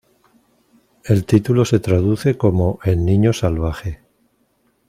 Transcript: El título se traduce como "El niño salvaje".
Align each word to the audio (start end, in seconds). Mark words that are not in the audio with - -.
El 1.03 1.25
título 1.27 1.63
se 1.63 1.79
traduce 1.79 2.35
como 2.35 2.79
"El 2.83 3.05
niño 3.05 3.33
salvaje". 3.33 4.01